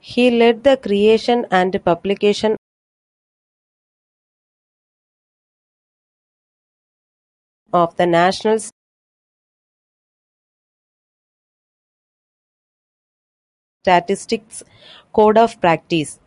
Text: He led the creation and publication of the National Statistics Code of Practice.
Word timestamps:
He 0.00 0.30
led 0.30 0.62
the 0.62 0.76
creation 0.76 1.46
and 1.50 1.82
publication 1.82 2.56
of 7.72 7.96
the 7.96 8.04
National 8.06 8.58
Statistics 13.82 14.62
Code 15.14 15.38
of 15.38 15.58
Practice. 15.62 16.20